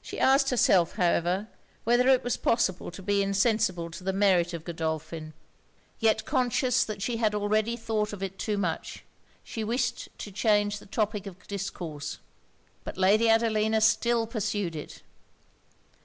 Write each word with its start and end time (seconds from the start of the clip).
She 0.00 0.20
asked 0.20 0.50
herself, 0.50 0.94
however, 0.94 1.48
whether 1.82 2.06
it 2.06 2.22
was 2.22 2.36
possible 2.36 2.92
to 2.92 3.02
be 3.02 3.20
insensible 3.20 3.86
of 3.86 3.98
the 3.98 4.12
merit 4.12 4.54
of 4.54 4.62
Godolphin? 4.62 5.34
Yet 5.98 6.24
conscious 6.24 6.84
that 6.84 7.02
she 7.02 7.16
had 7.16 7.34
already 7.34 7.76
thought 7.76 8.12
of 8.12 8.22
it 8.22 8.38
too 8.38 8.56
much, 8.56 9.02
she 9.42 9.64
wished 9.64 10.08
to 10.18 10.30
change 10.30 10.78
the 10.78 10.86
topic 10.86 11.26
of 11.26 11.48
discourse 11.48 12.18
But 12.84 12.96
Lady 12.96 13.28
Adelina 13.28 13.80
still 13.80 14.24
pursued 14.28 14.76
it. 14.76 15.02